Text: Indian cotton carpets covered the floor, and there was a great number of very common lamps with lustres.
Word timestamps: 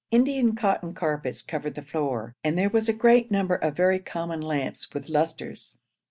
Indian 0.09 0.55
cotton 0.55 0.93
carpets 0.95 1.43
covered 1.43 1.75
the 1.75 1.83
floor, 1.83 2.35
and 2.43 2.57
there 2.57 2.71
was 2.71 2.89
a 2.89 2.91
great 2.91 3.29
number 3.29 3.53
of 3.53 3.75
very 3.77 3.99
common 3.99 4.41
lamps 4.41 4.95
with 4.95 5.09
lustres. 5.09 5.77